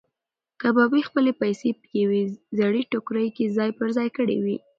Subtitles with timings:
[0.61, 2.21] کبابي خپلې پیسې په یوې
[2.57, 4.57] زړې ټوکرۍ کې ځای پر ځای کړې وې.